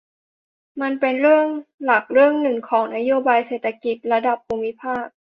[0.81, 1.47] มันเป็นเรื่อง
[1.83, 5.05] หลักเรื่องนึงของนโยบายเศรษฐกิจระดับภูมิภาค